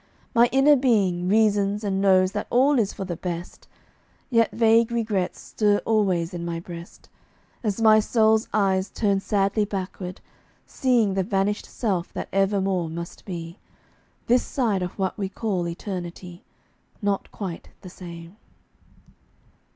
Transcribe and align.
My 0.33 0.49
inner 0.51 0.75
being 0.75 1.29
Reasons 1.29 1.83
and 1.83 2.01
knows 2.01 2.31
that 2.31 2.47
all 2.49 2.79
is 2.79 2.91
for 2.91 3.05
the 3.05 3.15
best. 3.15 3.67
Yet 4.31 4.49
vague 4.49 4.91
regrets 4.91 5.39
stir 5.39 5.77
always 5.85 6.33
in 6.33 6.43
my 6.43 6.59
breast, 6.59 7.07
As 7.61 7.79
my 7.79 7.99
soul's 7.99 8.47
eyes 8.51 8.89
turn 8.89 9.19
sadly 9.19 9.63
backward, 9.63 10.19
seeing 10.65 11.13
The 11.13 11.21
vanished 11.21 11.67
self 11.67 12.11
that 12.13 12.29
evermore 12.33 12.89
must 12.89 13.25
be, 13.25 13.59
This 14.25 14.41
side 14.41 14.81
of 14.81 14.97
what 14.97 15.19
we 15.19 15.29
call 15.29 15.67
eternity, 15.67 16.43
Not 17.03 17.31
quite 17.31 17.69
the 17.81 17.89
same. 17.91 18.37